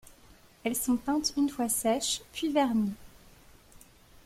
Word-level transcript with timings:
Elles 0.63 0.75
sont 0.75 0.97
peintes 0.97 1.31
une 1.37 1.47
fois 1.47 1.69
sèches, 1.69 2.23
puis 2.33 2.51
vernies. 2.51 2.95